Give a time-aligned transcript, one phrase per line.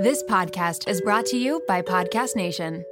[0.00, 2.86] This podcast is brought to you by Podcast Nation.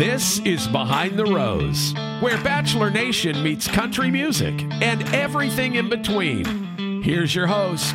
[0.00, 6.44] This is Behind the Rose, where Bachelor Nation meets country music and everything in between.
[7.04, 7.94] Here's your host,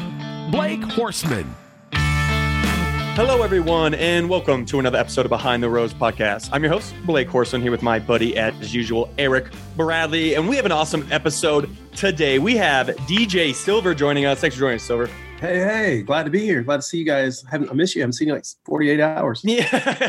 [0.52, 1.48] Blake Horstmann.
[1.92, 6.48] Hello, everyone, and welcome to another episode of Behind the Rose podcast.
[6.54, 10.56] I'm your host, Blake Horstmann, here with my buddy, as usual, Eric Bradley, and we
[10.56, 12.40] have an awesome episode today.
[12.40, 14.40] We have Dee Jay Silver joining us.
[14.40, 15.10] Thanks for joining us, Silver.
[15.46, 16.64] Hey, hey, glad to be here.
[16.64, 17.44] Glad to see you guys.
[17.46, 18.02] I, haven't, I miss you.
[18.02, 19.42] I haven't seen you like 48 hours.
[19.46, 19.68] Yeah,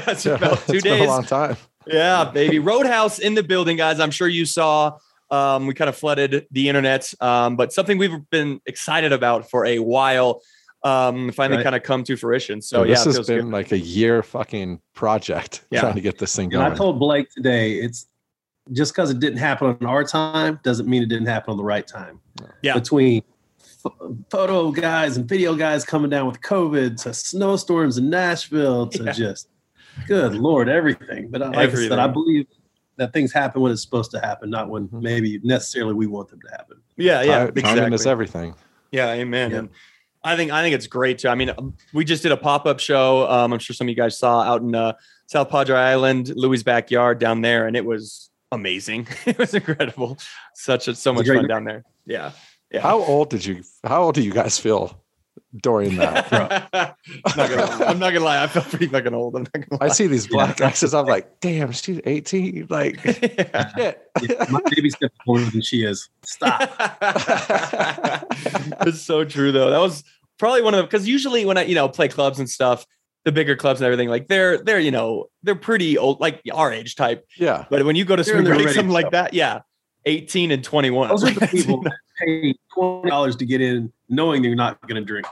[0.09, 0.99] it's about two it's days.
[1.01, 1.57] Been a long time.
[1.87, 2.59] Yeah, baby.
[2.59, 4.01] Roadhouse in the building, guys.
[4.01, 4.99] I'm sure you saw.
[5.31, 9.67] Um, we kind of flooded the internet, um, but something we've been excited about for
[9.67, 10.41] a while
[10.85, 11.65] um, finally Right.
[11.65, 12.63] kind of come to fruition.
[12.63, 13.53] So So yeah, this it has been good.
[13.53, 15.81] like a year fucking project Yeah.
[15.81, 16.73] trying to get this thing And going.
[16.73, 18.07] I told Blake today, it's
[18.73, 21.65] just because it didn't happen on our time doesn't mean it didn't happen on the
[21.65, 22.21] right time.
[22.63, 22.75] Yeah.
[22.75, 23.35] Between ph-
[24.31, 29.13] photo guys and video guys coming down with COVID to snowstorms in Nashville to Yeah.
[29.13, 29.49] just,
[30.07, 31.29] good Lord, everything.
[31.31, 32.47] But like I said, I believe
[32.97, 35.03] that things happen when it's supposed to happen, not when Mhm.
[35.03, 36.79] maybe necessarily we want them to happen.
[36.97, 38.55] yeah, yeah, Ti- timing is everything.
[38.91, 39.51] Yeah, amen.
[39.51, 39.59] Yeah.
[39.59, 39.69] And
[40.25, 41.29] I think I think it's great too.
[41.29, 43.29] I mean, um, we just did a pop up show.
[43.31, 44.95] Um, I'm sure some of you guys saw out in uh,
[45.27, 49.07] South Padre Island, Louis' backyard down there, and it was amazing.
[49.27, 50.19] it was incredible.
[50.55, 51.85] Such a so much great fun down there.
[52.07, 52.31] Yeah.
[52.71, 52.81] Yeah.
[52.81, 53.63] How old did you?
[53.85, 55.03] How old do you guys feel
[55.63, 56.33] during that?
[57.25, 57.87] I'm, not gonna lie.
[57.87, 58.43] I'm not gonna lie.
[58.43, 59.37] I felt pretty fucking old.
[59.37, 59.87] I'm not gonna lie.
[59.87, 60.83] I see these black guys.
[60.93, 62.67] I'm like, damn, she's 18.
[62.69, 63.95] Like, Yeah.
[64.21, 64.51] shit.
[64.51, 66.09] My baby steps older than she is.
[66.25, 66.61] Stop.
[68.87, 69.71] it's so true though.
[69.71, 70.05] That was
[70.39, 72.87] probably one of the because usually when I you know play clubs and stuff,
[73.25, 76.73] the bigger clubs and everything like they're they're you know they're pretty old like our
[76.73, 77.27] age type.
[77.37, 77.67] Yeah.
[77.71, 79.61] But when you go to They're spring break something like that, yeah,
[80.07, 81.09] eighteen and twenty one.
[81.09, 85.01] Those are the people that pay twenty dollars to get in, knowing they're not going
[85.01, 85.27] to drink.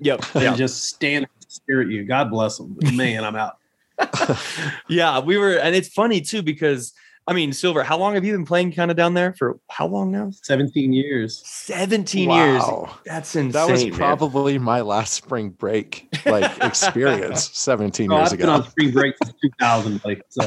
[0.00, 0.24] yep.
[0.34, 0.56] and Yeah.
[0.56, 2.04] just stand and stare at you.
[2.04, 2.76] God bless them.
[2.94, 3.56] Man, I'm out.
[4.88, 5.20] yeah.
[5.20, 6.92] We were, and it's funny too because
[7.30, 9.60] I mean, Silver, how long have you been playing kind of down there for?
[9.70, 10.32] How long now?
[10.42, 11.40] 17 years.
[11.46, 12.60] Seventeen years.
[12.60, 12.98] Wow.
[13.06, 13.52] That's insane.
[13.52, 13.92] That was man.
[13.94, 18.68] probably my last spring break like experience 17 Oh, years I've been on ago.
[18.70, 20.00] spring break since 2000.
[20.04, 20.44] Like, so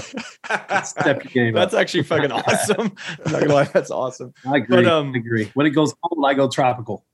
[0.83, 1.79] step your game That's up.
[1.79, 2.91] actually fucking awesome.
[3.25, 4.33] I'm not gonna lie, that's awesome.
[4.45, 4.83] I agree.
[4.83, 5.51] but, um, I agree.
[5.53, 7.05] When it goes cold, I go tropical.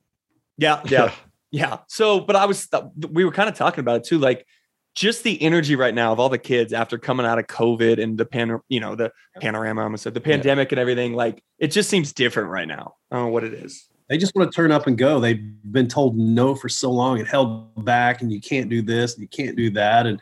[0.58, 1.12] Yeah, yeah,
[1.52, 1.78] yeah.
[1.88, 2.68] So, but I was,
[3.12, 4.48] we were kind of talking about it too, like
[4.96, 8.18] just the energy right now of all the kids after coming out of COVID and
[8.18, 11.14] the pan, you know, the panorama, I almost said the pandemic and everything.
[11.14, 12.96] Like it just seems different right now.
[13.12, 13.88] I don't know what it is.
[14.10, 15.20] They just want to turn up and go.
[15.20, 15.40] They've
[15.72, 19.22] been told no for so long and held back, and you can't do this, and
[19.22, 20.20] you can't do that, and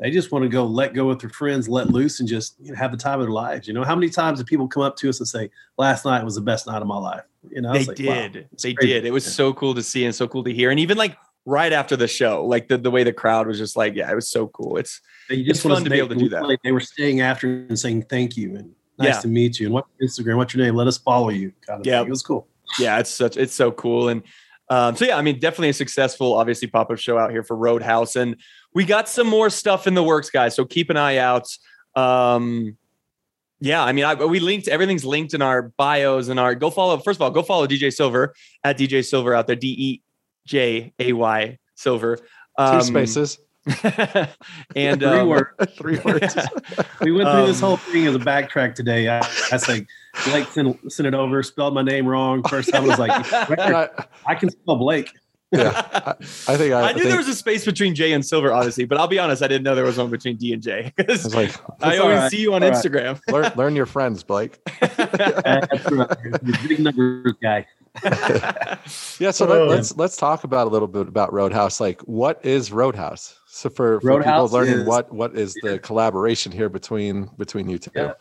[0.00, 2.70] they just want to go let go with their friends, let loose, and just you
[2.70, 3.68] know, have the time of their lives.
[3.68, 6.24] You know, how many times do people come up to us and say, "Last night
[6.24, 7.24] was the best night of my life"?
[7.50, 8.48] You know, they like, wow, did.
[8.52, 8.92] it's they crazy.
[8.94, 9.04] did.
[9.04, 9.32] It was Yeah.
[9.32, 10.70] so cool to see and so cool to hear.
[10.70, 13.76] And even like right after the show, like the, the way the crowd was just
[13.76, 14.76] like, yeah, it was so cool.
[14.76, 16.42] It's They It's just want fun to be able to do that.
[16.46, 19.20] Like they were staying after and saying thank you and nice Yeah.
[19.20, 20.74] to meet you and what's your Instagram, what's your name?
[20.74, 21.52] Let us follow you.
[21.66, 22.00] Kind of Yeah.
[22.00, 22.08] thing.
[22.08, 22.48] It was cool.
[22.80, 24.08] yeah, it's such it's so cool.
[24.08, 24.22] And
[24.68, 28.16] um, so yeah, I mean, definitely a successful, obviously, pop-up show out here for Roadhouse.
[28.16, 28.34] And
[28.74, 30.56] we got some more stuff in the works, guys.
[30.56, 31.46] So keep an eye out.
[31.94, 32.76] Um,
[33.60, 36.98] yeah, I mean, I, we linked everything's linked in our bios and our go follow.
[36.98, 38.34] First of all, go follow Dee Jay Silver
[38.64, 40.02] at Dee Jay Silver out there, D E
[40.46, 42.16] J A Y Silver.
[42.16, 42.24] Two
[42.58, 43.38] Um, spaces,
[44.74, 45.50] and Three um, words.
[45.76, 46.34] three words.
[47.02, 49.08] We went through this Um, whole thing as a backtrack today.
[49.10, 49.86] I, I say
[50.24, 52.42] Blake sent, sent it over, spelled my name wrong.
[52.44, 53.10] First time I was like,
[53.60, 53.90] I,
[54.26, 55.10] I can spell Blake.
[55.52, 56.10] yeah, I,
[56.48, 58.52] I think I, I I knew think, there was a space between J and Silver,
[58.52, 60.92] honestly, but I'll be honest, I didn't know there was one between D and J.
[60.98, 62.30] I was like, I always right.
[62.30, 62.76] see you on All right.
[62.78, 63.20] Instagram.
[63.30, 64.58] learn, learn your friends, Blake.
[64.80, 66.16] That's right.
[66.24, 67.66] You're a big numbers guy.
[69.18, 69.48] Yeah, so Oh.
[69.66, 71.80] let, let's let's talk about a little bit about Roadhouse.
[71.80, 73.38] Like, what is Roadhouse?
[73.46, 77.68] So for, for Roadhouse people learning is- what what is the collaboration here between between
[77.68, 77.90] you two?
[77.94, 78.12] Yeah.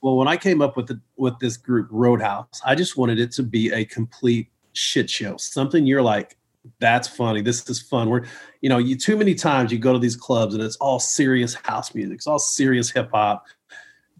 [0.00, 3.32] Well, when I came up with the, with this group Roadhouse, I just wanted it
[3.32, 5.38] to be a complete shit show.
[5.38, 6.36] Something you're like,
[6.78, 7.40] that's funny.
[7.40, 8.10] This is fun.
[8.10, 8.24] We're,
[8.60, 11.54] you know, you too many times you go to these clubs and it's all serious
[11.54, 12.16] house music.
[12.16, 13.46] It's all serious hip hop.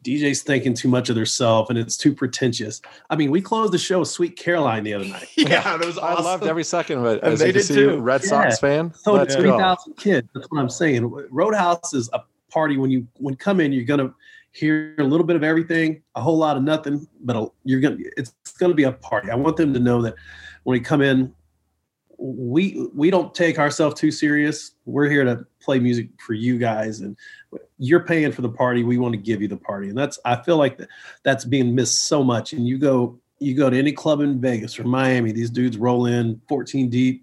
[0.05, 2.81] DJ's thinking too much of themselves and it's too pretentious.
[3.11, 5.29] I mean, we closed the show with Sweet Caroline the other night.
[5.37, 7.23] yeah, that was I loved every second of it.
[7.23, 7.99] And As they did see, too.
[7.99, 8.29] Red Yeah.
[8.29, 8.93] Sox fan.
[8.95, 9.51] So Let's three
[9.97, 10.29] kids.
[10.35, 11.11] That's what I'm saying.
[11.31, 12.21] Roadhouse is a
[12.51, 14.15] party when you when come in, you're gonna
[14.53, 17.97] hear a little bit of everything, a whole lot of nothing, but a, you're gonna
[18.17, 19.31] it's gonna be a party.
[19.31, 20.15] I want them to know that
[20.63, 21.35] when we come in,
[22.19, 24.73] we we don't take ourselves too serious.
[24.85, 27.17] We're here to play music for you guys, and
[27.79, 28.85] you're paying for the party.
[28.85, 30.89] We want to give you the party, and that's I feel like that,
[31.23, 32.53] that's being missed so much.
[32.53, 36.07] And you go you go to any club in Vegas or Miami, these dudes roll
[36.07, 37.23] in 14 deep.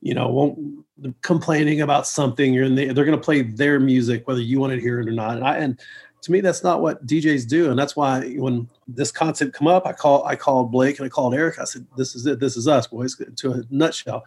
[0.00, 0.84] you know, won't
[1.22, 2.52] complaining about something.
[2.52, 5.08] You're in the, they're going to play their music whether you want to hear it
[5.08, 5.36] or not.
[5.36, 5.80] And I and
[6.22, 9.86] to me, that's not what DJs do, and that's why when this concept come up,
[9.86, 11.58] I call I called Blake and I called Eric.
[11.58, 12.40] I said, "This is it.
[12.40, 14.24] This is us, boys." To a nutshell,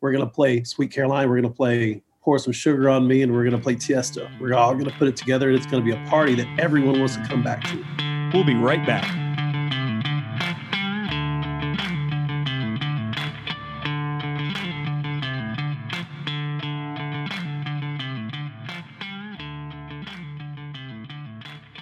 [0.00, 1.28] we're going to play Sweet Caroline.
[1.28, 4.28] We're going to play pour some sugar on me, and we're going to play Tiesto.
[4.40, 6.46] We're all going to put it together, and it's going to be a party that
[6.58, 8.30] everyone wants to come back to.
[8.32, 9.21] We'll be right back.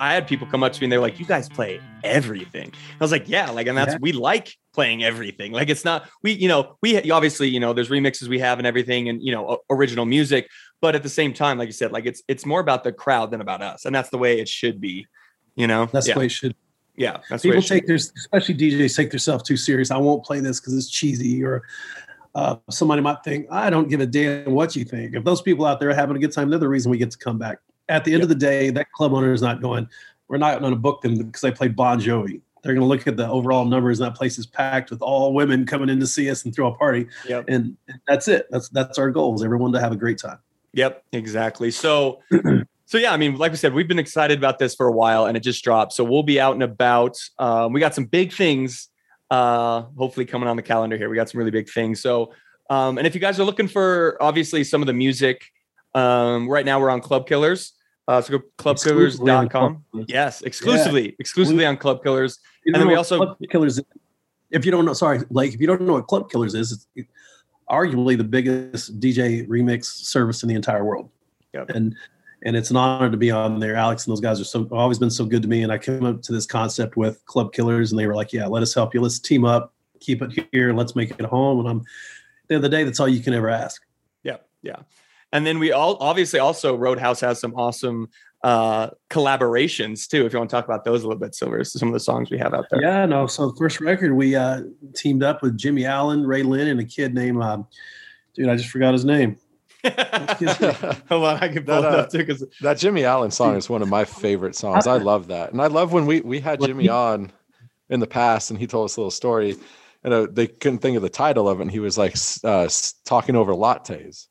[0.01, 3.05] I had people come up to me and they're like, "You guys play everything." I
[3.05, 3.99] was like, "Yeah, like, and that's Yeah.
[4.01, 5.53] we like playing everything.
[5.53, 8.67] Like, it's not we, you know, we obviously, you know, there's remixes we have and
[8.67, 10.49] everything, and you know, original music,
[10.81, 13.31] but at the same time, like you said, like it's it's more about the crowd
[13.31, 15.07] than about us, and that's the way it should be.
[15.55, 16.55] You know, That's yeah, the way it should.
[16.97, 19.91] yeah, that's People take their, especially DJs, take themselves too serious.
[19.91, 21.63] I won't play this because it's cheesy, or
[22.35, 25.15] uh, somebody might think I don't give a damn what you think.
[25.15, 27.11] If those people out there are having a good time, they're the reason we get
[27.11, 27.59] to come back.
[27.91, 29.89] At the end of the day, that club owner is not going.
[30.29, 32.41] We're not going to book them because they play Bon Jovi.
[32.63, 35.33] They're going to look at the overall numbers, and that place is packed with all
[35.33, 37.07] women coming in to see us and throw a party.
[37.29, 37.47] Yep.
[37.49, 37.77] And
[38.07, 38.47] that's it.
[38.51, 40.39] That's that's our goal: is everyone to have a great time.
[40.73, 41.71] Yep, exactly.
[41.71, 42.21] So,
[42.87, 45.27] so yeah, I mean, like we said, we've been excited about this for a while,
[45.27, 45.95] and it just dropped.
[45.95, 47.17] So we'll be out and about.
[47.39, 48.89] Um, we got some big things,
[49.31, 51.09] uh, hopefully coming on the calendar here.
[51.09, 52.01] We got some really big things.
[52.01, 52.33] So,
[52.69, 55.47] um, and if you guys are looking for obviously some of the music,
[55.95, 57.73] um, right now we're on Club Killers.
[58.11, 59.85] Uh, so go clubkillers.com.
[59.93, 60.05] Club.
[60.09, 62.41] Yes, exclusively, exclusively on Club Killers.
[62.67, 63.81] And then we also- Club Killers.
[64.51, 67.09] If you don't know, sorry, like if you don't know what Club Killers is, it's
[67.71, 71.09] arguably the biggest DJ remix service in the entire world.
[71.55, 71.71] Yep.
[71.71, 71.95] And
[72.45, 73.77] and it's an honor to be on there.
[73.77, 75.63] Alex and those guys are so always been so good to me.
[75.63, 78.47] And I came up to this concept with Club Killers, and they were like, "Yeah,
[78.47, 79.01] let us help you.
[79.01, 81.85] Let's team up, keep it here, let's make it home." And I'm at
[82.49, 83.83] the end of the day, that's all you can ever ask.
[84.25, 84.77] Yeah, yeah.
[85.33, 88.09] And then we all obviously also Roadhouse has some awesome
[88.43, 90.25] uh collaborations too.
[90.25, 92.31] If you want to talk about those a little bit, Silver, some of the songs
[92.31, 92.83] we have out there.
[92.83, 93.27] Yeah, no.
[93.27, 94.63] So first record, we uh,
[94.95, 97.67] teamed up with Jimmie Allen, Ray Lynn, and a kid named, um,
[98.35, 99.37] dude, I just forgot his name.
[99.85, 103.57] Hold on, I can pull That, it uh, up too because That Jimmie Allen song
[103.57, 104.87] is one of my favorite songs.
[104.87, 107.33] I love that, and I love when we we had Jimmie on
[107.89, 109.57] in the past, and he told us a little story,
[110.05, 112.69] and uh, they couldn't think of the title of it, and he was like uh,
[113.05, 114.27] talking over lattes.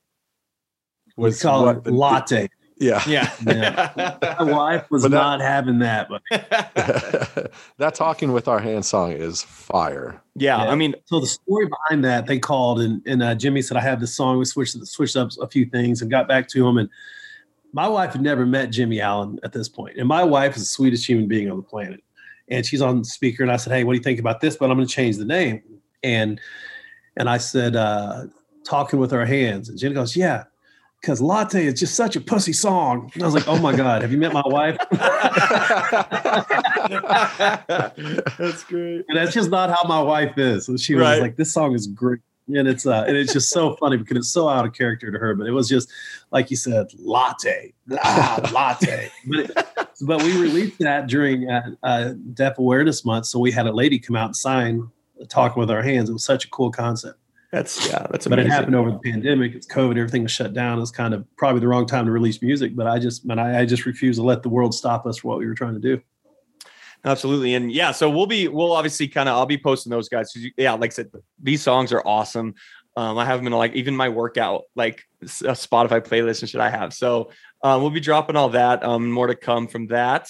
[1.20, 2.50] We call what it the- latte.
[2.82, 3.04] Yeah,
[3.46, 3.90] yeah.
[4.40, 6.22] My wife was that- not having that, but
[7.78, 10.22] that talking with our hand song is fire.
[10.36, 10.72] yeah, Yeah.
[10.72, 13.82] I mean, So the story behind that, they called and and uh, Jimmie said, "I
[13.82, 16.78] have this song." We switched switched up a few things and got back to him.
[16.78, 16.90] And
[17.74, 20.68] my wife had never met Jimmie Allen at this point, and my wife is the
[20.68, 22.02] sweetest human being on the planet.
[22.48, 24.72] And she's on speaker, and I said, "Hey, what do you think about this?" But
[24.72, 25.62] I'm going to change the name.
[26.02, 26.40] And
[27.18, 28.28] and I said, uh,
[28.66, 30.46] "Talking with our hands." And Jenny goes, "Yeah."
[31.02, 33.10] Because latte is just such a pussy song.
[33.14, 34.78] And I was like, "Oh my god, have you met my wife?"
[38.38, 39.06] that's great.
[39.08, 40.66] And that's just not how my wife is.
[40.66, 41.22] So she was Right.
[41.22, 42.20] like, "This song is great,"
[42.54, 45.18] and it's uh, and it's just so funny because it's so out of character to
[45.18, 45.34] her.
[45.36, 45.90] But it was just
[46.32, 47.74] like you said, latte,
[48.04, 49.10] ah, latte.
[49.28, 49.52] But, it,
[50.02, 54.00] but we released that during uh, uh, Deaf Awareness Month, so we had a lady
[54.00, 54.90] come out and sign
[55.30, 57.18] "Talking with Our Hands." It was such a cool concept.
[57.52, 58.30] That's yeah, that's amazing.
[58.30, 59.56] But it happened over the pandemic.
[59.56, 59.98] It's COVID.
[59.98, 60.80] Everything was shut down.
[60.80, 62.76] It's kind of probably the wrong time to release music.
[62.76, 65.30] But I just, man, I, I just refuse to let the world stop us for
[65.30, 66.00] what we were trying to do.
[67.06, 67.56] Absolutely.
[67.56, 70.32] And yeah, so we'll be we'll obviously kind of I'll be posting those guys.
[70.36, 71.10] you- Yeah, like I said,
[71.42, 72.54] these songs are awesome.
[72.96, 76.60] Um, I have them in like even my workout, like a Spotify playlist and shit
[76.60, 76.94] I have.
[76.94, 77.32] So
[77.64, 78.84] um, we'll be dropping all that.
[78.84, 80.30] Um, more to come from that.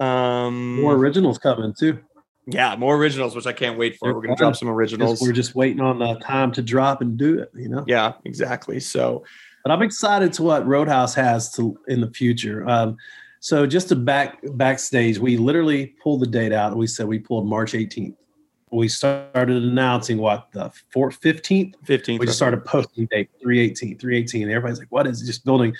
[0.00, 1.98] Um, More originals coming too.
[2.46, 4.08] Yeah, more originals, which I can't wait for.
[4.08, 5.20] They're We're gonna drop some originals.
[5.20, 7.50] We're just waiting on the time to drop and do it.
[7.54, 7.84] You know.
[7.86, 8.80] yeah, exactly.
[8.80, 9.24] So
[9.62, 12.68] but I'm excited to what Roadhouse has to in the future.
[12.68, 12.96] Um,
[13.40, 17.46] so just to back backstage, we literally pulled the date out we said we pulled
[17.46, 18.14] March 18th.
[18.70, 21.74] We started announcing what the 4th, 15th.
[21.84, 22.18] 15th.
[22.18, 24.48] We just started posting date 318, 318.
[24.48, 25.26] Everybody's like, what is it?
[25.26, 25.74] Just building.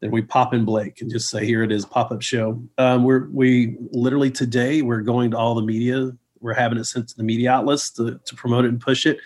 [0.00, 2.62] Then we pop in Blake and just say, here it is, pop up show.
[2.78, 6.12] Um, we're we literally today we're going to all the media.
[6.40, 9.18] We're having it sent to the media outlets to, to promote it and push it.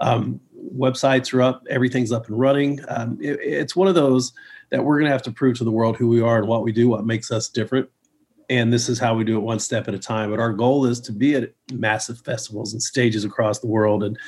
[0.00, 0.40] Um,
[0.76, 2.80] websites are up, everything's up and running.
[2.88, 4.32] Um, it- it's one of those
[4.70, 6.62] that we're going to have to prove to the world who we are and what
[6.62, 7.88] we do, what makes us different.
[8.50, 10.30] And this is how we do it one step at a time.
[10.30, 14.18] But our goal is to be at massive festivals and stages across the world and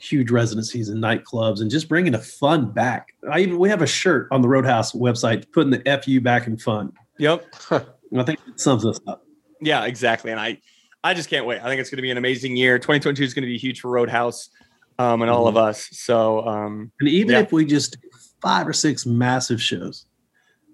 [0.00, 3.14] huge residencies and nightclubs and just bringing the fun back.
[3.30, 6.56] I even we have a shirt on the Roadhouse website putting the FU back in
[6.58, 6.92] fun.
[7.18, 7.44] Yep.
[7.70, 9.24] And I think it sums us up.
[9.60, 10.30] Yeah, exactly.
[10.30, 10.60] And I,
[11.04, 11.60] I just can't wait.
[11.60, 12.78] I think it's going to be an amazing year.
[12.78, 14.50] 2022 is going to be huge for Roadhouse.
[15.00, 15.50] um, and all Mhm.
[15.50, 15.88] of us.
[15.92, 17.40] So um, And even Yeah.
[17.40, 18.08] if we just do
[18.42, 20.06] five or six massive shows,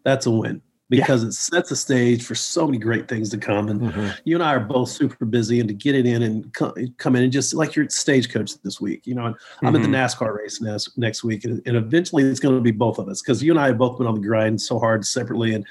[0.05, 3.69] that's a win because it sets a stage for so many great things to come.
[3.69, 4.17] And Mhm.
[4.25, 7.17] you and I are both super busy, and to get it in and co- come
[7.17, 9.95] in and just like your stagecoach this week, you know, and I'm at the Mhm.
[9.95, 13.23] NASCAR race next next week, and, and eventually it's going to be both of us
[13.23, 15.65] because you and I have both been on the grind so hard separately, and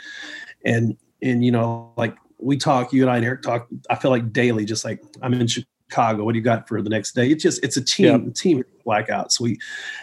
[0.66, 3.68] and and you know, like we talk, you and I and Eric talk.
[3.90, 6.26] I feel like daily, just like I'm in Chicago.
[6.26, 7.30] What do you got for the next day?
[7.30, 9.32] It's just it's a team team blackout.
[9.32, 9.60] So we,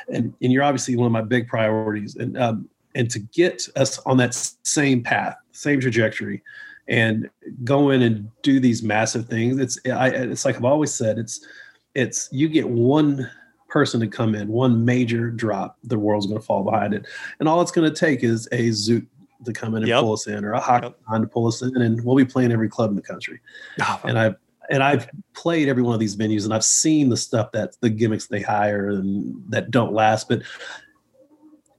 [0.09, 3.99] and and you're obviously one of my big priorities, and um and to get us
[4.01, 6.43] on that same path, same trajectory,
[6.89, 7.31] and
[7.65, 9.59] go in and do these massive things.
[9.59, 11.19] It's I it's like I've always said.
[11.19, 11.47] It's
[11.95, 13.31] it's you get one
[13.69, 17.07] person to come in, one major drop, the world's going to fall behind it,
[17.39, 19.07] and all it's going to take is a zoot
[19.45, 20.01] to come in and Yep.
[20.01, 21.21] pull us in, or a hockey Yep.
[21.23, 23.41] to pull us in, and we'll be playing every club in the country.
[23.81, 24.01] Ah.
[24.05, 24.37] And I've
[24.71, 27.91] and I've played every one of these venues, and I've seen the stuff that the
[27.91, 30.29] gimmicks they hire and that don't last.
[30.29, 30.43] But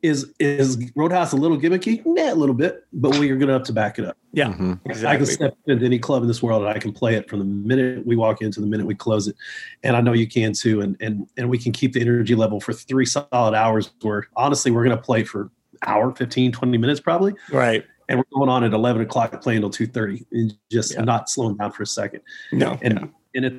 [0.01, 2.01] is is Roadhouse a little gimmicky?
[2.05, 4.17] Yeah, a little bit, but we are good enough to back it up.
[4.33, 4.73] yeah, Mhm.
[4.73, 5.25] I can exactly.
[5.27, 8.05] step into any club in this world and I can play it from the minute
[8.05, 9.35] we walk into the minute we close it.
[9.83, 10.81] And I know you can too.
[10.81, 14.71] And and and we can keep the energy level for three solid hours where honestly
[14.71, 15.51] we're gonna play for
[15.85, 17.33] hour, 15, 20 minutes probably.
[17.51, 17.83] Right?
[18.09, 21.01] And we're going on at 11 o'clock playing till 2.30 and just Yeah.
[21.03, 22.21] not slowing down for a second.
[22.51, 22.77] No.
[22.81, 23.07] And yeah.
[23.35, 23.53] and at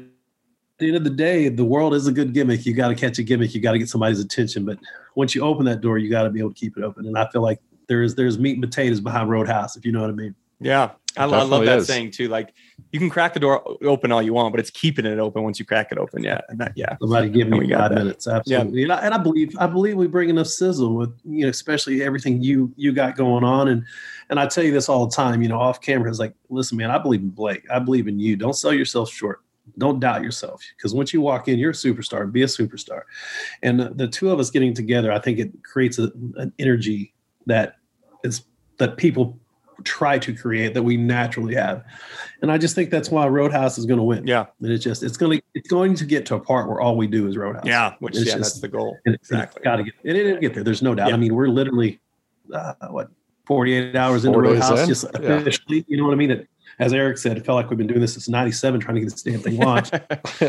[0.83, 2.67] the end of the day, the world is a good gimmick.
[2.67, 3.55] You got to catch a gimmick.
[3.55, 4.65] You got to get somebody's attention.
[4.65, 4.79] But
[5.15, 7.07] once you open that door, you got to be able to keep it open.
[7.07, 10.11] And I feel like there's there's meat and potatoes behind Roadhouse, if you know what
[10.11, 10.35] I mean.
[10.61, 11.87] Yeah, I, I love Definitely that is.
[11.89, 12.29] saying too.
[12.29, 12.55] Like
[12.93, 15.59] you can crack the door open all you want, but it's keeping it open once
[15.59, 16.23] you crack it open.
[16.23, 17.99] Yeah, and that, yeah, Somebody give And we me got five that.
[17.99, 18.85] minutes, absolutely.
[18.85, 22.03] And, I, and I believe I believe we bring enough sizzle with you know, especially
[22.05, 23.69] everything you you got going on.
[23.69, 23.85] And
[24.31, 26.79] and I tell you this all the time, you know, off camera is like, listen,
[26.79, 27.65] man, I believe in Blake.
[27.71, 28.37] I believe in you.
[28.37, 29.41] Don't sell yourself short.
[29.79, 32.31] Don't doubt yourself because once you walk in, you're a superstar.
[32.31, 33.02] Be a superstar.
[33.62, 37.14] And the, the two of us getting together, I think it creates a, an energy
[37.47, 37.76] that
[38.25, 38.43] is
[38.79, 39.38] that people
[39.85, 41.85] try to create that we naturally have.
[42.41, 44.26] And I just think that's why Roadhouse is going to win.
[44.26, 46.81] yeah, And it's just it's going to it's going to get to a part where
[46.81, 47.64] all we do is Roadhouse.
[47.67, 47.95] yeah.
[48.00, 48.97] Which It's yeah, just- that's the goal.
[49.07, 49.62] And Exactly.
[49.62, 50.17] Got to get it.
[50.17, 50.62] It'll get there.
[50.62, 51.09] There's no doubt.
[51.09, 51.14] Yeah.
[51.14, 51.99] I mean, we're literally
[52.52, 53.09] uh, what
[53.47, 54.88] 48 hours into Four days Roadhouse, in?
[54.88, 55.33] just Yeah.
[55.33, 55.85] officially.
[55.88, 56.31] You know what I mean?
[56.31, 56.49] It,
[56.79, 59.11] as Eric said, it felt like we've been doing this since '97, trying to get
[59.11, 59.95] this damn thing launched.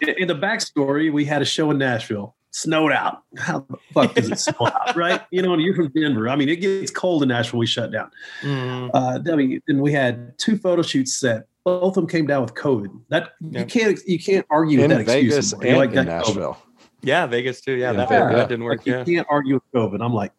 [0.00, 2.34] in, in the backstory, we had a show in Nashville.
[2.52, 3.22] Snowed out.
[3.36, 5.20] How the fuck does it snow out, right?
[5.32, 6.28] You know, and you're from Denver.
[6.28, 7.58] I mean, it gets cold in Nashville.
[7.58, 8.10] We shut down.
[8.42, 8.90] Mhm.
[8.94, 11.46] Uh, I mean, and we had two photo shoots set.
[11.64, 12.88] Both of them came down with COVID.
[13.08, 13.60] That Yeah.
[13.60, 15.32] you can't you can't argue in with that excuse.
[15.34, 15.68] Vegas anymore.
[15.68, 16.58] and like, in "Got COVID." Nashville.
[17.02, 17.72] Yeah, Vegas too.
[17.72, 18.34] Yeah, Yeah, that, Vegas.
[18.36, 18.86] that didn't work.
[18.86, 20.00] Like, you can't argue with COVID.
[20.04, 20.30] I'm like,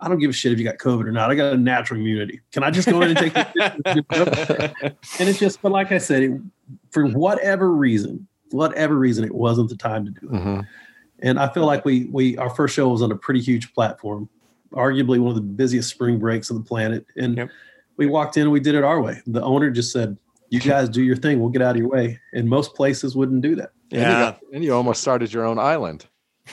[0.00, 1.30] I don't give a shit if you got COVID or not.
[1.30, 2.40] I got a natural immunity.
[2.52, 4.04] Can I just go in and take it?
[5.18, 6.40] and it's just, but like I said, it,
[6.90, 10.32] for whatever reason, whatever reason, it wasn't the time to do it.
[10.32, 10.66] Mhm.
[11.20, 14.28] And I feel like we we our first show was on a pretty huge platform,
[14.72, 17.06] arguably one of the busiest spring breaks on the planet.
[17.16, 17.50] And Yep.
[17.96, 19.22] we walked in and we did it our way.
[19.26, 20.18] The owner just said,
[20.50, 21.40] "You guys do your thing.
[21.40, 23.70] We'll get out of your way." And most places wouldn't do that.
[23.92, 24.20] And you, yeah.
[24.20, 26.06] got- and you almost started your own island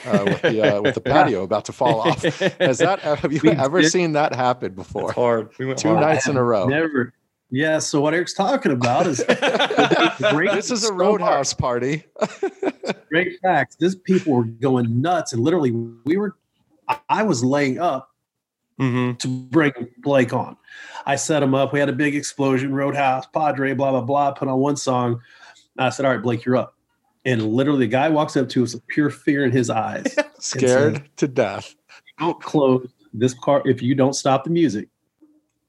[0.06, 2.22] uh, with the uh, with the patio about to fall off.
[2.22, 3.90] Has that have you We ever did.
[3.90, 5.10] seen that happen before?
[5.10, 5.50] It's hard.
[5.58, 6.00] We went Two hard.
[6.00, 6.66] nights in a row.
[6.66, 7.12] Never.
[7.50, 7.78] Yeah.
[7.80, 12.04] So what Eric's talking about is This is a So roadhouse party.
[13.08, 13.76] great facts.
[13.76, 16.36] This people were going nuts, and literally, we were.
[16.88, 18.10] I- I was laying up
[18.80, 19.18] Mhm.
[19.20, 20.56] to bring Blake on.
[21.06, 21.72] I set him up.
[21.72, 24.30] We had a big explosion, Roadhouse, Padre, blah blah blah.
[24.32, 25.20] Put on one song.
[25.78, 26.74] I said, "All right, Blake, you're up."
[27.24, 30.16] And literally, the guy walks up to us with pure fear in his eyes.
[30.38, 31.74] Scared to death.
[32.18, 34.88] don't close this car if you don't stop the music.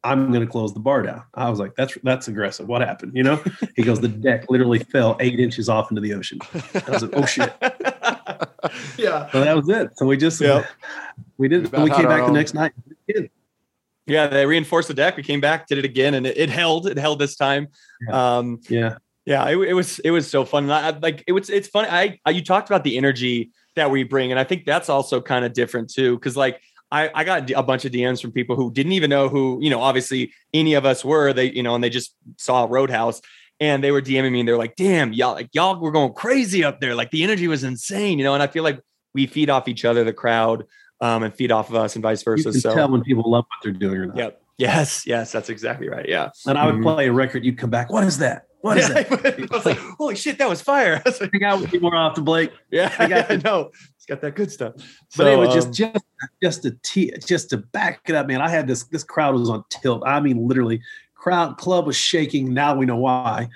[0.06, 1.24] I'm going to close the bar down.
[1.34, 2.68] I was like, that's that's aggressive.
[2.68, 3.14] What happened?
[3.16, 3.42] You know?
[3.76, 6.40] He goes, the deck literally fell eight inches off into the ocean.
[6.54, 7.54] I was like, oh shit.
[8.98, 9.30] yeah.
[9.32, 9.98] So that was it.
[9.98, 10.66] So we just Yep.
[11.38, 11.68] we did.
[11.68, 12.74] About We came our back the next night.
[14.06, 15.16] Yeah, they reinforced the deck.
[15.16, 16.88] We came back, did it again, and it, it held.
[16.88, 17.70] It held this time.
[18.12, 18.98] Um, Yeah.
[19.26, 20.70] Yeah, it, it was it was so fun.
[20.70, 21.88] I, I- like it was it's funny.
[21.90, 25.22] I, I you talked about the energy that we bring, and I think that's also
[25.22, 26.16] kind of different too.
[26.16, 26.62] Because like
[26.92, 29.70] I I got a bunch of DMs from people who didn't even know who you
[29.70, 31.34] know obviously any of us were.
[31.34, 33.22] They you know and they just saw Roadhouse.
[33.60, 36.64] And they were DMing me and they're like, damn, y'all, like y'all were going crazy
[36.66, 36.96] up there.
[36.96, 38.34] Like the energy was insane, you know.
[38.34, 38.82] And I feel like
[39.14, 40.66] we feed off each other, the crowd,
[41.00, 42.52] um, and feed off of us and vice You versa.
[42.52, 44.18] can So tell when people love what they're doing or not.
[44.18, 44.42] Yep.
[44.58, 45.06] Yes.
[45.06, 45.32] Yes.
[45.32, 46.10] That's exactly right.
[46.10, 46.30] Yeah.
[46.48, 46.84] And I would Mhm.
[46.96, 47.46] play a record.
[47.46, 47.90] You'd come back.
[47.92, 48.48] What is that?
[48.64, 49.50] What is yeah, that?
[49.52, 50.96] I was like, holy shit, that was fire.
[51.06, 52.54] I was like, I think I would be more off the Blake.
[52.72, 53.72] yeah, I got I know.
[53.98, 54.76] It's got that good stuff.
[55.18, 56.06] But it was um, just just
[56.42, 58.42] just to te- just to back it up, man.
[58.42, 60.04] I had this this crowd was on tilt.
[60.06, 60.82] I mean, literally
[61.14, 62.54] crowd club was shaking.
[62.54, 63.50] Now we know why.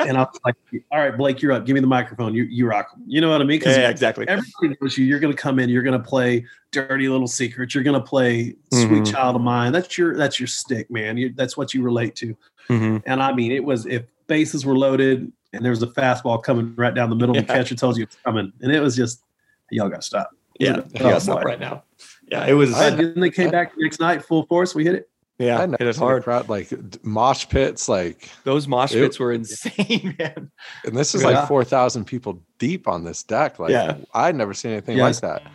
[0.00, 0.54] and I was like,
[0.92, 1.66] all right, Blake, you're up.
[1.66, 2.34] Give me the microphone.
[2.34, 2.88] You you rock.
[3.06, 3.60] You know what I mean?
[3.62, 4.26] Yeah, yeah, exactly.
[4.28, 5.04] Everybody knows you.
[5.04, 5.68] You're going to come in.
[5.68, 9.12] You're going to play "Dirty Little Secret." You're going to play "Sweet Mhm.
[9.12, 11.18] Child of Mine." That's your that's your stick, man.
[11.18, 12.34] You, that's what you relate to.
[12.70, 13.02] Mhm.
[13.04, 16.74] And I mean, it was if bases were loaded and there was a fastball coming
[16.76, 19.22] right down the middle, the catcher tells you it's coming, and it was just
[19.70, 20.30] y'all got to stop.
[20.60, 21.84] Yeah, you gotta stop right now.
[22.30, 22.74] Yeah, it was.
[22.74, 24.74] Uh, didn't they came back the next night full force?
[24.74, 25.08] We hit it.
[25.38, 26.24] yeah, I it never was hard.
[26.24, 26.68] crowd like
[27.04, 30.50] mosh pits, like, Those mosh It- pits were insane, man.
[30.84, 31.28] and this is Yeah.
[31.28, 33.58] like four thousand people deep on this deck.
[33.60, 33.96] Like, Yeah.
[34.14, 35.22] I'd never seen anything Yes.
[35.22, 35.52] like that.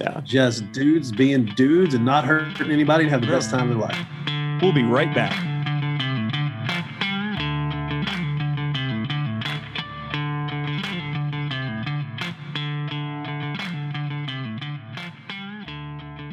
[0.00, 3.78] Yeah, Just dudes being dudes and not hurting anybody and have the best time of
[3.78, 4.60] their life.
[4.62, 5.38] we'll be right back.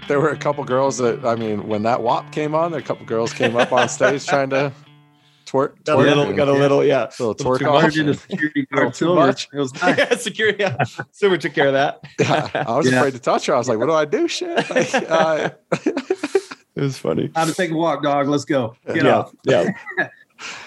[0.10, 2.84] There were a couple girls that I mean, when that WAP came on, there a
[2.84, 4.74] couple girls came up on stage trying to
[5.46, 7.04] twerk, Got a little, and- got a little, yeah.
[7.20, 7.70] little too twerk much.
[7.70, 7.82] off.
[7.84, 9.20] Sergeant and security Little guard too Silver.
[9.28, 9.48] much.
[9.54, 9.98] It was nice.
[10.00, 10.58] yeah, security.
[10.63, 12.01] Yeah, Silver took care of that.
[12.20, 12.98] Yeah, I was Yeah.
[12.98, 13.54] afraid to touch her.
[13.54, 14.68] I was like, "What do I do?" Shit.
[14.70, 15.50] Like, uh,
[16.75, 17.28] It was funny.
[17.30, 18.28] Time to take a walk, dog.
[18.30, 18.75] Let's go.
[18.88, 19.32] Get yeah, off.
[19.44, 19.70] yeah,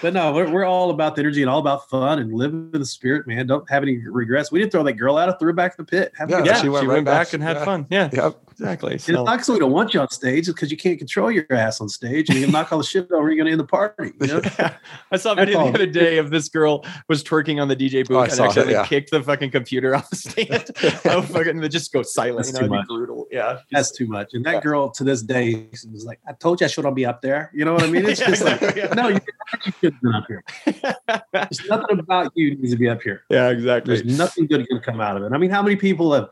[0.01, 2.79] But no, we're, we're all about the energy and all about fun and living in
[2.79, 3.47] the spirit, man.
[3.47, 4.51] Don't have any regrets.
[4.51, 5.27] We didn't throw that girl out.
[5.27, 6.13] I threw her back in the pit.
[6.17, 6.51] Have Yeah, yeah.
[6.53, 6.55] time.
[6.61, 7.33] She she went, went back, back.
[7.33, 7.65] and had Yeah.
[7.65, 7.87] fun.
[7.89, 8.37] Yeah, yep.
[8.59, 8.91] Exactly.
[8.91, 10.97] And it's So, not because we don't want you on stage, it's because you can't
[10.97, 13.51] control your ass on stage and you knock all the shit over, you're going to
[13.51, 14.11] end the party.
[14.21, 14.41] You know?
[15.11, 17.75] I saw a That's video the other day of this girl was twerking on the
[17.75, 18.85] DJ oh, booth Oh, and actually that, yeah.
[18.85, 20.69] kicked the fucking computer off the stand.
[21.05, 22.37] oh, fucking, they just go silent.
[22.37, 23.27] That's you know, too it'd be brutal.
[23.31, 24.29] Yeah, That's too much.
[24.33, 27.21] And that girl to this day was like, I told you I shouldn't be up
[27.21, 27.51] there.
[27.53, 28.05] You know what I mean?
[28.05, 28.93] It's Yeah, just like, exactly, yeah.
[28.93, 29.19] no, you,
[29.65, 30.43] you should have been up here.
[31.33, 33.23] There's nothing about you needs to be up here.
[33.29, 33.95] yeah, exactly.
[33.95, 35.31] There's nothing good going to come out of it.
[35.33, 36.29] I mean, how many people have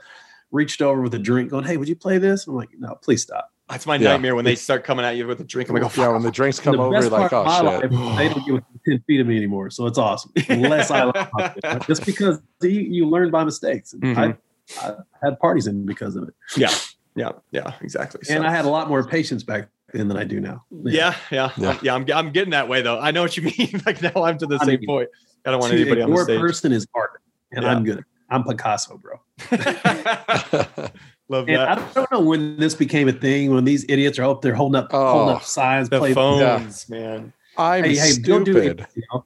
[0.51, 2.47] reached over with a drink going, hey, would you play this?
[2.47, 3.49] I'm like, no, please stop.
[3.69, 4.09] That's my Yeah.
[4.09, 5.69] nightmare when they start coming at you with a drink.
[5.69, 7.45] I'm like, oh, yeah, when the drinks come the over, best like, part oh of
[7.65, 7.91] my shit.
[7.93, 9.69] life, they don't get within 10 feet of me anymore.
[9.69, 10.31] So it's awesome.
[10.49, 11.29] Unless I laugh
[11.63, 11.83] it.
[11.87, 13.93] Just because you, you learn by mistakes.
[13.93, 14.37] And Mhm.
[14.81, 14.93] I, I
[15.23, 16.33] had parties in because of it.
[16.57, 16.73] yeah,
[17.15, 18.21] yeah, yeah, exactly.
[18.23, 20.65] So- And I had a lot more patience back then than I do now.
[20.83, 21.79] yeah, yeah, Yeah.
[21.81, 21.95] yeah.
[21.95, 22.99] I'm, I'm getting that way though.
[22.99, 23.81] I know what you mean.
[23.85, 25.09] like now I'm to the I same mean, point.
[25.45, 26.39] I don't want anybody on the ignore stage.
[26.41, 27.21] person is art.
[27.53, 27.71] And Yeah.
[27.71, 28.03] I'm good.
[28.31, 29.19] I'm Picasso, bro.
[31.29, 33.53] Love And I don't know when this became a thing.
[33.53, 36.89] When these idiots are up there holding up, holding Oh, up signs, The play, phones,
[36.89, 37.33] man.
[37.57, 38.79] I'm Hey, hey, don't do it.
[38.79, 38.87] stupid.
[38.95, 39.25] You know?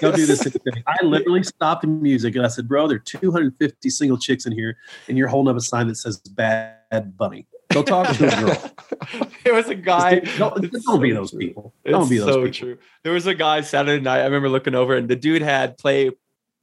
[0.00, 0.46] Don't do this.
[0.86, 4.52] I literally stopped the music and I said, "Bro, there are 250 single chicks in
[4.52, 4.76] here,
[5.08, 7.46] and you're holding up a sign that says Bad Bunny.
[7.72, 8.74] Go talk to a girl.
[9.44, 10.20] There was a guy.
[10.36, 11.38] don't, don't be those true.
[11.40, 11.72] people.
[11.86, 12.52] Don't be those so people.
[12.52, 12.78] true.
[13.02, 14.20] There was a guy Saturday night.
[14.20, 16.10] I remember looking over, and the dude had play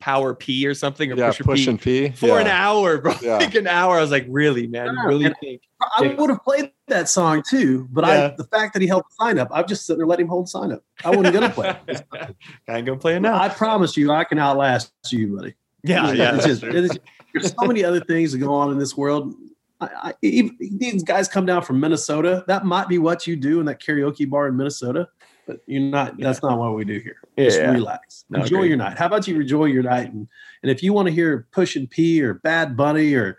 [0.06, 2.10] Power P or something, or Yeah, Pusher push P and pee.
[2.12, 2.42] for yeah.
[2.42, 3.16] an hour, bro.
[3.24, 3.38] Yeah.
[3.38, 3.98] Like an hour.
[3.98, 4.94] I was like, really, man?
[4.96, 5.64] Yeah, really and- think?
[5.98, 8.28] I would have played that song too, but Yeah.
[8.28, 10.30] I the fact that he held the sign up, I'm just sitting there letting him
[10.30, 10.84] hold the sign up.
[11.04, 11.76] I wasn't gonna play.
[11.88, 12.06] it.
[12.70, 13.42] I ain't gonna play it now.
[13.42, 15.56] I promise you, I can outlast you, buddy.
[15.84, 16.36] yeah, It's- yeah.
[16.36, 16.70] it's just- true.
[16.70, 16.98] it's-
[17.34, 19.34] there's so many other things that go on in this world.
[19.82, 22.44] I, I, these guys come down from Minnesota.
[22.48, 25.10] That might be what you do in that karaoke bar in Minnesota,
[25.46, 26.18] but you're not.
[26.18, 27.18] That's not what we do here.
[27.38, 27.72] Just Yeah.
[27.72, 28.68] relax, No, enjoy agreed.
[28.70, 28.98] your night.
[28.98, 30.14] How about you enjoy your night?
[30.14, 30.28] And
[30.64, 33.38] and if you want to hear Push and P or Bad Bunny or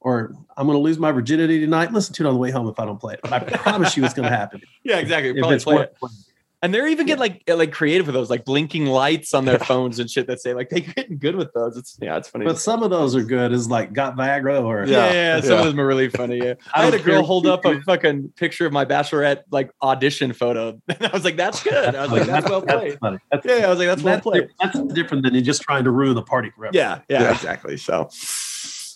[0.00, 2.66] or I'm going to lose my virginity tonight, listen to it on the way home
[2.68, 3.20] if I don't play it.
[3.22, 4.62] But I promise you, it's going to happen.
[4.82, 5.34] yeah, exactly.
[5.38, 5.94] Probably play it.
[6.00, 6.14] playing.
[6.62, 9.98] And they're even getting like like creative with those, like blinking lights on their phones
[9.98, 11.74] and shit that say like they're getting good with those.
[11.78, 12.44] It's yeah, it's funny.
[12.44, 13.52] But some of those are good.
[13.52, 15.58] Is like got Viagra or yeah, Yeah, yeah, some yeah.
[15.60, 16.36] of them are really funny.
[16.36, 19.70] Yeah, I I had a girl hold up a fucking picture of my bachelorette like
[19.82, 23.18] audition photo, and I was like, "That's good." I was like, "That's well played." funny.
[23.32, 25.84] That's, Yeah, I was like, "That's well played." di- that's different than you just trying
[25.84, 26.76] to ruin the party forever.
[26.76, 27.30] Yeah, yeah, Yeah.
[27.32, 27.78] exactly.
[27.78, 28.10] So,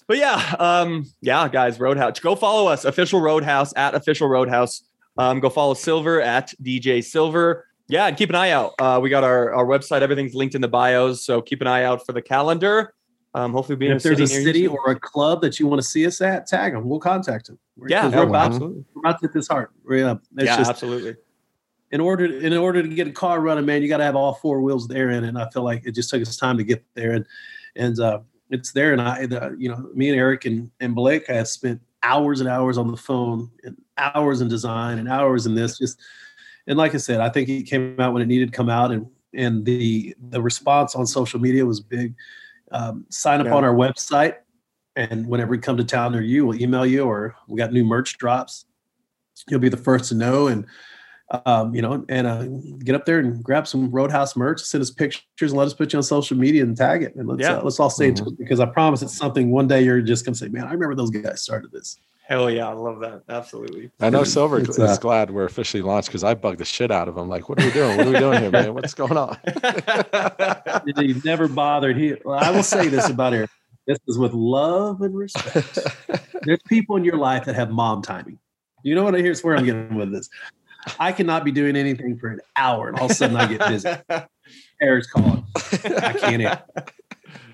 [0.07, 2.21] but yeah, um, yeah, guys, Roadhouse.
[2.21, 4.83] Go follow us, official Roadhouse at official Roadhouse.
[5.17, 7.67] Um, go follow Silver at Dee Jay Silver.
[7.89, 8.75] Yeah, and keep an eye out.
[8.79, 10.01] Uh, we got our, our website.
[10.01, 11.25] Everything's linked in the bios.
[11.25, 12.95] So keep an eye out for the calendar.
[13.35, 15.83] Um, hopefully, be And in if there's a city or a club that you want
[15.83, 16.89] to see us at, tag them.
[16.89, 17.59] We'll contact them.
[17.77, 18.85] We're, yeah, we're, about, absolutely.
[18.95, 19.69] we're about to hit this hard.
[19.85, 21.17] We're, uh, it's yeah, just absolutely.
[21.91, 24.35] in order in order to get a car running, man, you got to have all
[24.35, 25.29] four wheels there in it.
[25.29, 27.27] And I feel like it just took us time to get there, and
[27.75, 28.93] and uh, it's there.
[28.93, 32.49] And I, the, you know, me and Eric and and Blake have spent hours and
[32.49, 35.79] hours on the phone and hours in design and hours in this.
[35.79, 36.01] Just
[36.67, 38.93] and like I said, I think it came out when it needed to come out,
[38.93, 42.15] and and the the response on social media was big.
[42.71, 43.55] Um, sign up Yeah.
[43.55, 44.37] on our website,
[44.97, 47.85] and whenever we come to town near you, we'll email you, or we got new
[47.85, 48.67] merch drops.
[49.49, 50.67] You'll be the first to know, and
[51.47, 52.45] um, you know, and uh,
[52.85, 55.93] get up there and grab some Roadhouse merch, send us pictures, and let us put
[55.93, 57.59] you on social media and tag it, and let's Yeah.
[57.59, 59.51] uh, let's all stay in touch because I promise it's something.
[59.51, 62.69] One day you're just gonna say, "Man, I remember those guys started this." Hell yeah,
[62.69, 63.23] I love that.
[63.29, 63.91] Absolutely.
[64.01, 66.91] I know Silver It's, is uh, glad we're officially launched because I bugged the shit
[66.91, 67.29] out of him.
[67.29, 67.99] Like, what are we doing?
[67.99, 68.73] What are we doing here, man?
[68.73, 69.37] What's going on?
[70.97, 71.97] He never bothered.
[71.97, 73.51] He, well, I will say this about Eric.
[73.87, 75.79] This is with love and respect.
[76.43, 78.39] There's people in your life that have mom timing.
[78.83, 79.15] You know what?
[79.15, 80.29] Here's where I'm getting with this.
[80.99, 83.61] I cannot be doing anything for an hour, and all of a sudden I get
[83.69, 83.91] busy.
[84.81, 85.45] Eric's calling.
[85.85, 86.43] I can't.
[86.43, 86.63] Answer.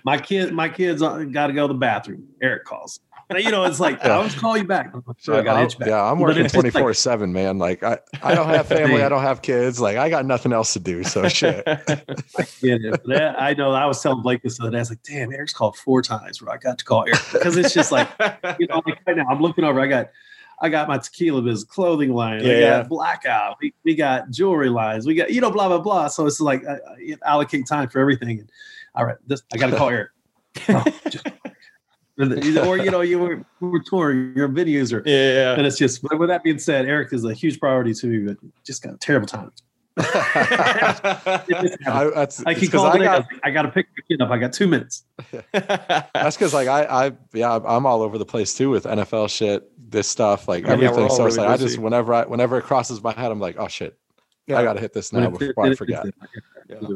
[0.03, 2.27] My kid, my kids uh, got to go to the bathroom.
[2.41, 3.01] Eric calls.
[3.31, 4.95] Now, you know, it's like I'll just call you back.
[5.19, 5.89] So I got itch back.
[5.89, 7.59] yeah, I'm working like- 24 seven, man.
[7.59, 9.03] Like, I, I don't have family.
[9.03, 9.79] I don't have kids.
[9.79, 11.05] Like, I got nothing else to do.
[11.05, 11.63] So shit.
[12.63, 13.73] Yeah, but that- I know.
[13.73, 14.79] I was telling Blake this the other day.
[14.79, 17.59] I was like, "Damn, Eric's called four times where I got to call Eric because
[17.59, 18.09] it's just like,
[18.59, 19.79] you know, like right now I'm looking over.
[19.81, 20.11] I got,
[20.61, 22.45] I got my tequila biz clothing line.
[22.45, 23.57] Yeah, I got blackout.
[23.61, 25.07] We, we got jewelry lines.
[25.07, 26.09] We got you know blah blah blah.
[26.09, 28.41] So it's like uh, uh, I, I allocate time for everything.
[28.41, 28.51] And
[28.95, 30.11] all right, this I got to call Eric.
[30.69, 31.27] Oh, just-
[32.21, 35.55] or you know you were, we were touring your videos or yeah.
[35.55, 38.19] and it's just but with that being said eric is a huge priority to me
[38.19, 39.51] but just got a terrible time
[41.87, 44.21] I, that's like he called I today, I, got like, I gotta pick the kid
[44.23, 45.05] up i got two minutes
[45.53, 49.71] That's because like I, I, yeah, I'm all over the place too with NFL shit,
[49.91, 51.05] this stuff, like Yeah, everything.
[51.05, 53.41] all so it's really like I just whenever I, whenever it crosses my head, I'm
[53.41, 53.99] like, oh shit,
[54.47, 54.59] Yeah.
[54.59, 56.07] I gotta hit this now before I forget.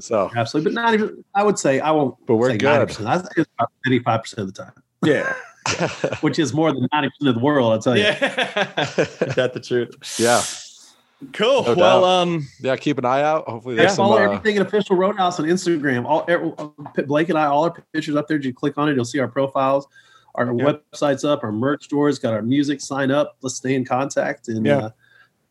[0.01, 2.89] So, absolutely but not even i would say i won't but we're say good.
[2.89, 3.07] 90%.
[3.07, 4.73] i think it's about 85% of the time
[5.05, 5.35] yeah.
[6.21, 8.15] which is more than 90% of the world i'll tell you Yeah.
[8.99, 9.91] Is that the truth?
[10.21, 10.43] yeah,
[11.33, 11.63] Cool.
[11.65, 12.05] No well, doubt.
[12.05, 12.77] um, yeah.
[12.77, 13.49] Keep an eye out.
[13.49, 14.05] Hopefully, Yeah, there's some.
[14.07, 16.05] follow Uh, everything at official Roadhouse on Instagram.
[16.05, 16.55] All er,
[17.07, 18.39] Blake and I, all our pictures up there.
[18.39, 19.87] You click on it, you'll see our profiles.
[20.35, 20.73] Our Yeah.
[20.93, 21.43] website's up.
[21.45, 22.81] Our merch stores got our music.
[22.81, 23.37] Sign up.
[23.41, 24.49] Let's stay in contact.
[24.49, 24.77] And Yeah.
[24.79, 24.91] uh,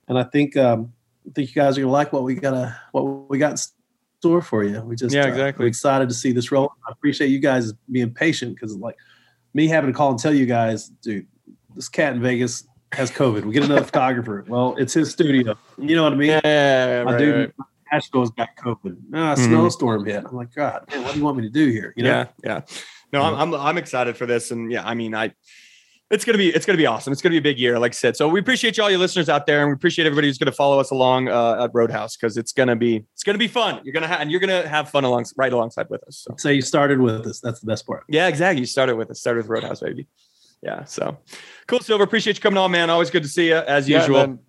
[0.10, 0.92] and I think um,
[1.28, 2.54] I think you guys are gonna like what we got.
[2.54, 3.58] Uh, what we got in
[4.20, 4.82] store for you.
[4.82, 5.64] We just Yeah, uh, exactly.
[5.64, 6.72] we're excited to see this roll.
[6.88, 8.98] I appreciate you guys being patient because like
[9.54, 11.26] me having to call and tell you guys, dude,
[11.76, 13.44] this cat in Vegas has COVID.
[13.46, 14.44] We get another photographer.
[14.48, 15.56] Well, it's his studio.
[15.78, 16.30] You know what I mean?
[16.44, 17.52] yeah, my right, dude right.
[17.92, 18.98] Asheville's got COVID.
[19.14, 19.46] Ah, Mhm.
[19.46, 20.24] snowstorm hit.
[20.26, 21.94] I'm like, God, man, what do you want me to do here?
[21.96, 22.62] You know, yeah, yeah.
[23.12, 25.34] No, I'm, I'm I'm excited for this, and yeah, I mean, I
[26.10, 27.14] it's gonna be it's gonna be awesome.
[27.14, 28.18] It's gonna be a big year, like I said.
[28.18, 30.52] So we appreciate you all your listeners out there, and we appreciate everybody who's gonna
[30.52, 33.82] follow us along uh, at Roadhouse because it's gonna be it's gonna be fun.
[33.84, 36.26] You're gonna ha- and you're gonna have fun along right alongside with us.
[36.28, 37.40] So say you started with us.
[37.40, 38.04] That's the best part.
[38.10, 38.62] yeah, exactly.
[38.62, 39.20] You started with us.
[39.20, 40.08] Started with Roadhouse, baby.
[40.64, 40.86] Yeah.
[40.86, 41.18] So
[41.68, 42.04] cool, Silver.
[42.06, 42.90] Appreciate you coming on, man.
[42.90, 44.20] Always good to see you as yeah, usual.
[44.20, 44.40] then,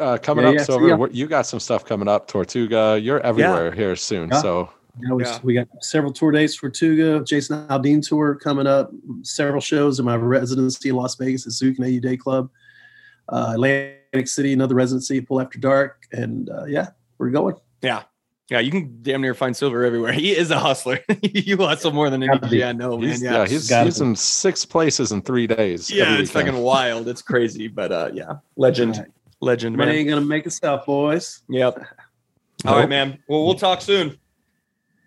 [0.00, 1.06] uh, coming Yeah, up, yeah, Silver, yeah.
[1.10, 2.28] you got some stuff coming up.
[2.28, 4.28] Tortuga, you're everywhere here soon.
[4.30, 4.40] Yeah.
[4.40, 5.38] So You we, Yeah.
[5.42, 10.04] we got several tour dates for Tuga, Jason Aldean tour coming up, several shows in
[10.04, 12.48] my residency in Las Vegas at Zouk and Ayu Day Club,
[13.28, 16.04] uh, Atlantic City, another residency Pool After Dark.
[16.12, 17.56] And uh, yeah, we're going.
[17.82, 18.04] Yeah.
[18.50, 20.12] Yeah, you can damn near find Silver everywhere.
[20.24, 21.00] He is a hustler.
[21.22, 22.58] you hustle more than any Gotta be.
[22.58, 23.08] DJ I know, man.
[23.10, 23.32] he's, Yeah.
[23.38, 25.90] yeah, he's, Gotta he's in six places in three days.
[25.90, 26.48] yeah, every it's weekend.
[26.52, 27.08] fucking wild.
[27.08, 29.10] It's crazy, but uh, yeah, legend, All right.
[29.40, 29.98] legend, Money man.
[30.00, 31.40] ain't going to make itself, boys.
[31.48, 31.84] Yep.
[32.66, 33.18] All right, man.
[33.28, 34.18] Well, we'll talk soon.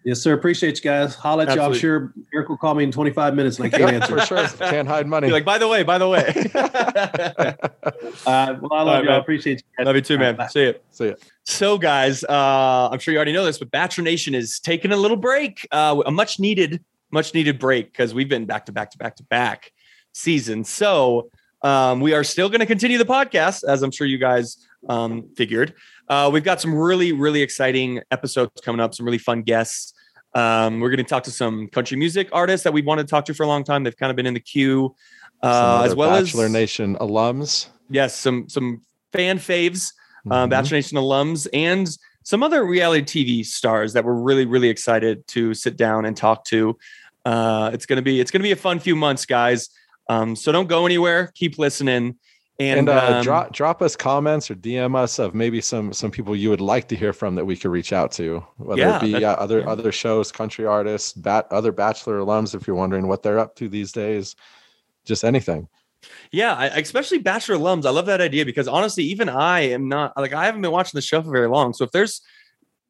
[0.08, 0.32] Yes, sir.
[0.32, 1.16] Appreciate you guys.
[1.16, 1.62] Holla at you.
[1.62, 4.18] I'm sure Eric will call me in 25 minutes and I can't answer.
[4.18, 4.48] for sure.
[4.70, 5.28] Can't hide money.
[5.28, 6.24] Be like, by the way, by the way.
[8.26, 9.10] Uh, well, I love right, you.
[9.10, 9.64] I appreciate you.
[9.78, 9.86] guys.
[9.86, 10.36] Love you too, man.
[10.36, 10.48] Bye.
[10.48, 10.76] See you.
[10.92, 11.14] See ya.
[11.44, 14.98] So, guys, uh, I'm sure you already know this, but Bachelor Nation is taking a
[14.98, 18.92] little break, uh, a much needed, much needed break because we've been back to back
[18.92, 19.72] to back to back
[20.14, 20.70] seasons.
[20.70, 21.32] So,
[21.64, 25.30] um, we are still going to continue the podcast, as I'm sure you guys um,
[25.36, 25.74] figured.
[26.08, 29.94] Uh, we've got some really, really exciting episodes coming up, some really fun guests.
[30.38, 33.26] Um, we're going to talk to some country music artists that we've wanted to talk
[33.26, 33.84] to for a long time.
[33.84, 34.94] They've kind of been in the queue,
[35.42, 37.68] uh, as well Bachelor as Bachelor Nation alums.
[37.90, 39.94] yes, some some fan faves
[40.30, 40.50] um, Mhm.
[40.52, 41.88] Bachelor Nation alums, and
[42.24, 46.44] some other reality TV stars that we're really, really excited to sit down and talk
[46.46, 46.78] to.
[47.26, 49.70] Uh, it's gonna be it's gonna be a fun few months, guys.
[50.08, 51.32] Um, so don't go anywhere.
[51.36, 52.16] Keep listening.
[52.60, 56.10] And, And, uh, um, drop drop us comments or DM us of maybe some some
[56.10, 58.98] people you would like to hear from that we could reach out to, whether Yeah,
[58.98, 59.70] it be uh, other yeah.
[59.70, 62.56] other shows, country artists, bat other Bachelor alums.
[62.56, 64.36] If you're wondering what they're up to these days,
[65.06, 65.68] just anything.
[66.32, 67.86] yeah, I, especially Bachelor alums.
[67.86, 70.98] I love that idea because honestly, even I am not like I haven't been watching
[70.98, 71.74] the show for very long.
[71.74, 72.22] So if there's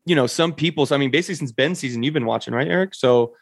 [0.05, 2.67] you know some people, so I mean, basically since Ben's season, you've been watching, right,
[2.67, 2.95] Eric?
[2.95, 3.35] So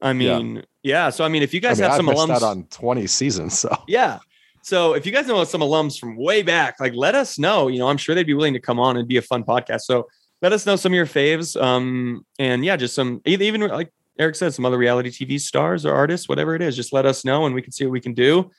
[0.00, 1.10] I mean, yeah.
[1.10, 3.06] So I mean, if you I guys mean, have I've some alums out on 20
[3.06, 4.20] seasons, so Yeah.
[4.68, 7.68] So if you guys know some alums from way back, like let us know.
[7.68, 9.80] You know, I'm sure they'd be willing to come on and be a fun podcast.
[9.80, 10.08] So
[10.42, 11.58] let us know some of your faves.
[11.58, 15.94] Um, and yeah, just some even like Eric said, some other reality TV stars or
[15.94, 16.76] artists, whatever it is.
[16.76, 18.50] Just let us know and we can see what we can do.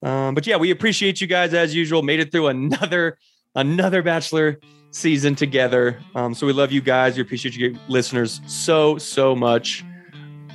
[0.00, 2.02] Um, but yeah, we appreciate you guys as usual.
[2.02, 3.18] Made it through another
[3.56, 4.60] another Bachelor
[4.92, 5.98] season together.
[6.14, 7.16] Um, so we love you guys.
[7.16, 9.84] We appreciate you listeners so so much.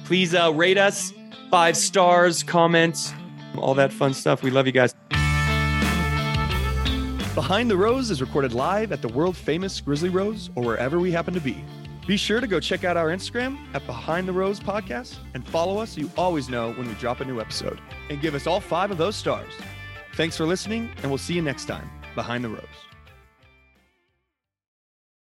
[0.06, 1.13] Please uh, rate us
[1.52, 3.13] five stars, comment,
[3.60, 4.44] all that fun stuff.
[4.44, 4.94] We love you guys.
[7.36, 11.12] Behind the Rose is recorded live at the world famous Grizzly Rose or wherever we
[11.12, 11.66] happen to be.
[12.06, 15.78] Be sure to go check out our Instagram at Behind the Rose Podcast and follow
[15.80, 17.80] us so you always know when we drop a new episode.
[18.10, 19.52] And give us all five of those stars.
[20.16, 21.89] Thanks for listening, and we'll see you next time.
[22.13, 22.92] Behind the Rose.